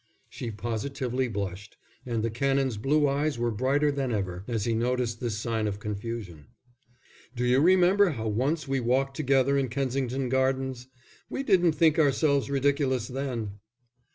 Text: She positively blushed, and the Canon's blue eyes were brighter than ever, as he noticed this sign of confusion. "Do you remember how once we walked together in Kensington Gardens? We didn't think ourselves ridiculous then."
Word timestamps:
She 0.29 0.49
positively 0.49 1.27
blushed, 1.27 1.77
and 2.07 2.23
the 2.23 2.31
Canon's 2.31 2.77
blue 2.77 3.07
eyes 3.07 3.37
were 3.37 3.51
brighter 3.51 3.91
than 3.91 4.11
ever, 4.11 4.43
as 4.47 4.65
he 4.65 4.73
noticed 4.73 5.19
this 5.19 5.37
sign 5.37 5.67
of 5.67 5.77
confusion. 5.79 6.47
"Do 7.35 7.45
you 7.45 7.59
remember 7.59 8.09
how 8.09 8.27
once 8.27 8.67
we 8.67 8.79
walked 8.79 9.15
together 9.15 9.59
in 9.59 9.69
Kensington 9.69 10.27
Gardens? 10.27 10.87
We 11.29 11.43
didn't 11.43 11.73
think 11.73 11.99
ourselves 11.99 12.49
ridiculous 12.49 13.09
then." 13.09 13.59